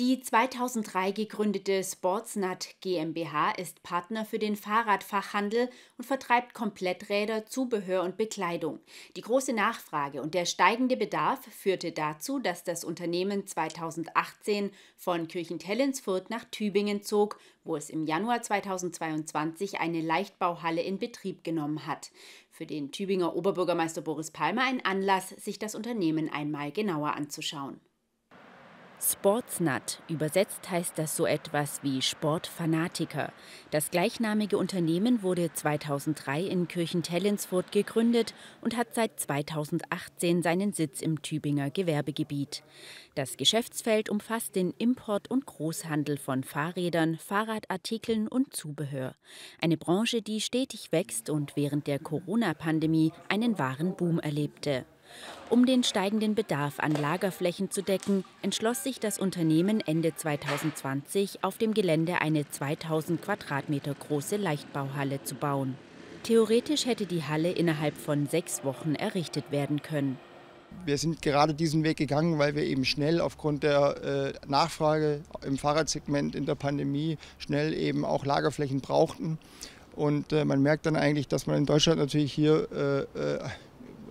Die 0.00 0.20
2003 0.20 1.12
gegründete 1.12 1.84
Sportsnut 1.84 2.66
GmbH 2.80 3.52
ist 3.52 3.84
Partner 3.84 4.24
für 4.24 4.40
den 4.40 4.56
Fahrradfachhandel 4.56 5.70
und 5.96 6.04
vertreibt 6.04 6.52
Kompletträder, 6.52 7.46
Zubehör 7.46 8.02
und 8.02 8.16
Bekleidung. 8.16 8.80
Die 9.14 9.20
große 9.20 9.52
Nachfrage 9.52 10.20
und 10.20 10.34
der 10.34 10.46
steigende 10.46 10.96
Bedarf 10.96 11.44
führte 11.44 11.92
dazu, 11.92 12.40
dass 12.40 12.64
das 12.64 12.82
Unternehmen 12.82 13.46
2018 13.46 14.72
von 14.96 15.28
Kirchentellensfurt 15.28 16.28
nach 16.28 16.44
Tübingen 16.46 17.04
zog, 17.04 17.38
wo 17.62 17.76
es 17.76 17.88
im 17.88 18.04
Januar 18.04 18.42
2022 18.42 19.78
eine 19.78 20.00
Leichtbauhalle 20.00 20.82
in 20.82 20.98
Betrieb 20.98 21.44
genommen 21.44 21.86
hat. 21.86 22.10
Für 22.50 22.66
den 22.66 22.90
Tübinger 22.90 23.36
Oberbürgermeister 23.36 24.00
Boris 24.00 24.32
Palmer 24.32 24.64
ein 24.64 24.84
Anlass, 24.84 25.28
sich 25.28 25.60
das 25.60 25.76
Unternehmen 25.76 26.28
einmal 26.28 26.72
genauer 26.72 27.12
anzuschauen. 27.14 27.80
Sportsnut. 29.12 30.00
Übersetzt 30.08 30.70
heißt 30.70 30.98
das 30.98 31.16
so 31.16 31.26
etwas 31.26 31.82
wie 31.82 32.00
Sportfanatiker. 32.02 33.32
Das 33.70 33.90
gleichnamige 33.90 34.56
Unternehmen 34.56 35.22
wurde 35.22 35.52
2003 35.52 36.42
in 36.42 36.68
Kirchentellensfurt 36.68 37.72
gegründet 37.72 38.34
und 38.60 38.76
hat 38.76 38.94
seit 38.94 39.20
2018 39.20 40.42
seinen 40.42 40.72
Sitz 40.72 41.02
im 41.02 41.22
Tübinger 41.22 41.70
Gewerbegebiet. 41.70 42.62
Das 43.14 43.36
Geschäftsfeld 43.36 44.08
umfasst 44.08 44.56
den 44.56 44.72
Import- 44.78 45.30
und 45.30 45.46
Großhandel 45.46 46.16
von 46.16 46.42
Fahrrädern, 46.42 47.16
Fahrradartikeln 47.18 48.28
und 48.28 48.56
Zubehör. 48.56 49.14
Eine 49.60 49.76
Branche, 49.76 50.22
die 50.22 50.40
stetig 50.40 50.92
wächst 50.92 51.30
und 51.30 51.56
während 51.56 51.86
der 51.86 51.98
Corona-Pandemie 51.98 53.12
einen 53.28 53.58
wahren 53.58 53.96
Boom 53.96 54.18
erlebte. 54.18 54.84
Um 55.50 55.66
den 55.66 55.84
steigenden 55.84 56.34
Bedarf 56.34 56.78
an 56.78 56.92
Lagerflächen 56.92 57.70
zu 57.70 57.82
decken, 57.82 58.24
entschloss 58.42 58.82
sich 58.82 58.98
das 58.98 59.18
Unternehmen 59.18 59.80
Ende 59.80 60.14
2020, 60.14 61.44
auf 61.44 61.58
dem 61.58 61.74
Gelände 61.74 62.20
eine 62.20 62.48
2000 62.48 63.22
Quadratmeter 63.22 63.94
große 63.94 64.36
Leichtbauhalle 64.36 65.22
zu 65.22 65.34
bauen. 65.34 65.76
Theoretisch 66.22 66.86
hätte 66.86 67.04
die 67.04 67.24
Halle 67.24 67.52
innerhalb 67.52 67.96
von 67.96 68.26
sechs 68.26 68.64
Wochen 68.64 68.94
errichtet 68.94 69.50
werden 69.50 69.82
können. 69.82 70.18
Wir 70.86 70.98
sind 70.98 71.22
gerade 71.22 71.54
diesen 71.54 71.84
Weg 71.84 71.98
gegangen, 71.98 72.38
weil 72.38 72.54
wir 72.56 72.64
eben 72.64 72.84
schnell 72.84 73.20
aufgrund 73.20 73.62
der 73.62 74.34
äh, 74.42 74.48
Nachfrage 74.48 75.20
im 75.44 75.58
Fahrradsegment 75.58 76.34
in 76.34 76.46
der 76.46 76.54
Pandemie 76.54 77.18
schnell 77.38 77.74
eben 77.74 78.04
auch 78.04 78.24
Lagerflächen 78.24 78.80
brauchten. 78.80 79.38
Und 79.94 80.32
äh, 80.32 80.44
man 80.44 80.62
merkt 80.62 80.86
dann 80.86 80.96
eigentlich, 80.96 81.28
dass 81.28 81.46
man 81.46 81.58
in 81.58 81.66
Deutschland 81.66 82.00
natürlich 82.00 82.32
hier 82.32 83.06
äh, 83.14 83.38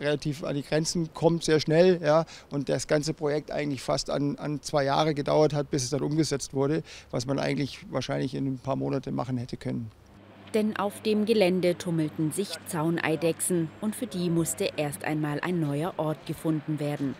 relativ 0.00 0.44
an 0.44 0.56
die 0.56 0.62
Grenzen 0.62 1.12
kommt, 1.14 1.44
sehr 1.44 1.60
schnell. 1.60 2.00
Ja, 2.02 2.24
und 2.50 2.68
das 2.68 2.86
ganze 2.86 3.14
Projekt 3.14 3.50
eigentlich 3.50 3.82
fast 3.82 4.10
an, 4.10 4.36
an 4.36 4.62
zwei 4.62 4.84
Jahre 4.84 5.14
gedauert 5.14 5.52
hat, 5.52 5.70
bis 5.70 5.84
es 5.84 5.90
dann 5.90 6.02
umgesetzt 6.02 6.54
wurde, 6.54 6.82
was 7.10 7.26
man 7.26 7.38
eigentlich 7.38 7.80
wahrscheinlich 7.90 8.34
in 8.34 8.46
ein 8.46 8.58
paar 8.58 8.76
Monate 8.76 9.12
machen 9.12 9.36
hätte 9.36 9.56
können. 9.56 9.90
Denn 10.54 10.76
auf 10.76 11.00
dem 11.02 11.26
Gelände 11.26 11.78
tummelten 11.78 12.32
sich 12.32 12.48
Zauneidechsen 12.66 13.70
und 13.80 13.94
für 13.94 14.08
die 14.08 14.30
musste 14.30 14.70
erst 14.76 15.04
einmal 15.04 15.38
ein 15.40 15.60
neuer 15.60 15.94
Ort 15.96 16.26
gefunden 16.26 16.80
werden. 16.80 17.14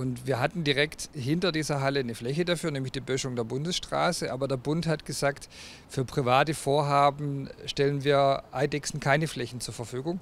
Und 0.00 0.26
wir 0.26 0.40
hatten 0.40 0.64
direkt 0.64 1.10
hinter 1.12 1.52
dieser 1.52 1.82
Halle 1.82 2.00
eine 2.00 2.14
Fläche 2.14 2.46
dafür, 2.46 2.70
nämlich 2.70 2.92
die 2.92 3.00
Böschung 3.00 3.36
der 3.36 3.44
Bundesstraße. 3.44 4.32
Aber 4.32 4.48
der 4.48 4.56
Bund 4.56 4.86
hat 4.86 5.04
gesagt, 5.04 5.50
für 5.90 6.06
private 6.06 6.54
Vorhaben 6.54 7.50
stellen 7.66 8.02
wir 8.02 8.44
Eidechsen 8.50 8.98
keine 8.98 9.28
Flächen 9.28 9.60
zur 9.60 9.74
Verfügung. 9.74 10.20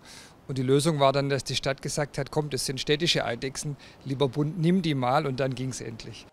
Und 0.49 0.59
die 0.59 0.65
Lösung 0.65 0.99
war 0.99 1.13
dann, 1.13 1.29
dass 1.29 1.45
die 1.45 1.55
Stadt 1.55 1.81
gesagt 1.81 2.19
hat, 2.19 2.33
komm, 2.33 2.51
das 2.51 2.67
sind 2.67 2.81
städtische 2.81 3.25
Eidechsen, 3.25 3.77
lieber 4.05 4.29
Bund, 4.29 4.59
nimm 4.59 4.83
die 4.83 4.97
mal 4.97 5.29
und 5.29 5.39
dann 5.39 5.55
ging 5.55 5.69
es 5.69 5.81
endlich. 5.81 6.27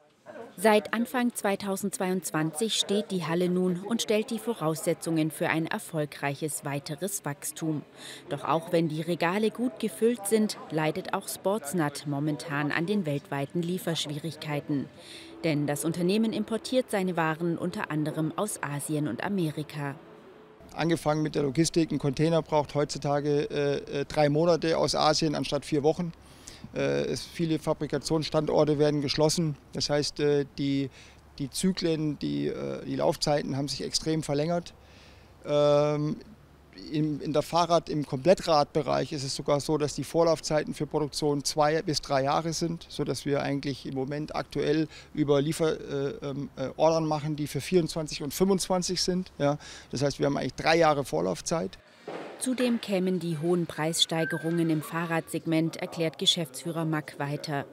Seit 0.58 0.94
Anfang 0.94 1.34
2022 1.34 2.76
steht 2.76 3.12
die 3.12 3.26
Halle 3.26 3.50
nun 3.50 3.82
und 3.82 4.02
stellt 4.02 4.32
die 4.32 4.40
Voraussetzungen 4.40 5.30
für 5.30 5.50
ein 5.50 5.68
erfolgreiches 5.68 6.64
weiteres 6.64 7.26
Wachstum. 7.26 7.82
Doch 8.30 8.46
auch 8.46 8.72
wenn 8.72 8.88
die 8.88 9.02
Regale 9.02 9.52
gut 9.52 9.80
gefüllt 9.80 10.26
sind, 10.28 10.58
leidet 10.72 11.14
auch 11.14 11.28
Sportsnut 11.28 12.08
momentan 12.08 12.72
an 12.72 12.86
den 12.86 13.06
weltweiten 13.06 13.62
Lieferschwierigkeiten. 13.62 14.88
Denn 15.44 15.68
das 15.68 15.84
Unternehmen 15.84 16.32
importiert 16.32 16.90
seine 16.90 17.18
Waren 17.18 17.58
unter 17.58 17.92
anderem 17.92 18.32
aus 18.38 18.64
Asien 18.64 19.10
und 19.10 19.24
Amerika 19.24 19.96
angefangen 20.74 21.22
mit 21.22 21.36
der 21.36 21.44
Logistik. 21.44 21.92
Ein 21.92 22.00
Container 22.00 22.42
braucht 22.42 22.76
heutzutage 22.76 23.50
äh, 23.50 24.02
äh, 24.02 24.06
drei 24.06 24.28
Monate 24.28 24.78
aus 24.78 24.94
Asien 24.94 25.34
anstatt 25.34 25.64
vier 25.66 25.84
Wochen. 25.84 26.12
Äh, 26.76 27.06
es, 27.06 27.24
viele 27.24 27.60
Fabrikationsstandorte 27.60 28.78
werden 28.80 29.02
geschlossen. 29.02 29.56
Das 29.74 29.90
heißt, 29.90 30.20
äh, 30.20 30.46
die, 30.58 30.90
die 31.40 31.50
Zyklen, 31.50 32.20
die, 32.20 32.48
äh, 32.48 32.86
die 32.86 32.96
Laufzeiten 32.96 33.56
haben 33.58 33.68
sich 33.68 33.84
extrem 33.84 34.24
verlängert. 34.24 34.74
Ähm, 35.46 36.18
in, 36.92 37.22
in 37.22 37.34
der 37.34 37.42
Fahrrad-, 37.42 37.90
im 37.90 38.06
Komplettradbereich 38.06 39.14
ist 39.14 39.24
es 39.24 39.36
sogar 39.36 39.60
so, 39.60 39.78
dass 39.78 39.96
die 39.96 40.04
Vorlaufzeiten 40.04 40.74
für 40.74 40.86
Produktion 40.86 41.44
zwei 41.44 41.82
bis 41.82 42.02
drei 42.02 42.24
Jahre 42.24 42.54
sind, 42.54 42.86
sodass 42.90 43.26
wir 43.26 43.42
eigentlich 43.42 43.86
im 43.86 43.96
Moment 43.96 44.36
aktuell 44.36 44.88
über 45.14 45.42
Lieferordern 45.42 46.24
äh, 46.26 46.30
ähm, 46.30 46.50
äh, 46.58 47.00
machen, 47.08 47.36
die 47.36 47.48
für 47.48 47.62
24 47.62 48.24
und 48.24 48.34
25 48.34 49.02
sind. 49.02 49.32
Ja. 49.38 49.58
Das 49.92 50.02
heißt, 50.02 50.20
wir 50.20 50.26
haben 50.26 50.38
eigentlich 50.38 50.56
drei 50.56 50.78
Jahre 50.78 51.06
Vorlaufzeit. 51.06 51.78
Zudem 52.46 52.80
kämen 52.80 53.18
die 53.18 53.40
hohen 53.40 53.66
Preissteigerungen 53.66 54.70
im 54.70 54.84
Fahrradsegment, 54.84 55.78
erklärt 55.78 56.20
Geschäftsführer 56.20 56.86
Mack 56.86 57.18
weiter. 57.18 57.66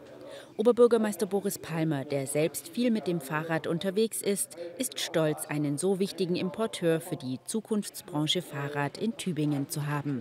Oberbürgermeister 0.56 1.26
Boris 1.26 1.58
Palmer, 1.58 2.06
der 2.06 2.26
selbst 2.26 2.70
viel 2.70 2.90
mit 2.90 3.06
dem 3.06 3.20
Fahrrad 3.20 3.66
unterwegs 3.66 4.22
ist, 4.22 4.56
ist 4.78 4.98
stolz, 4.98 5.44
einen 5.44 5.76
so 5.76 5.98
wichtigen 5.98 6.36
Importeur 6.36 7.02
für 7.02 7.16
die 7.16 7.38
Zukunftsbranche 7.44 8.40
Fahrrad 8.40 8.96
in 8.96 9.14
Tübingen 9.18 9.68
zu 9.68 9.88
haben. 9.88 10.20